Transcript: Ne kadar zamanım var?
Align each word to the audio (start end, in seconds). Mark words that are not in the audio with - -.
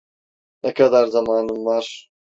Ne 0.63 0.73
kadar 0.73 1.07
zamanım 1.07 1.65
var? 1.65 2.11